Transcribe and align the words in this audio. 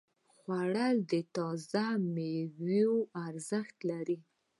خوړل 0.37 0.95
د 1.11 1.13
تازه 1.35 1.85
ميوو 2.13 2.99
ارزښت 3.27 3.77
لري 3.89 4.17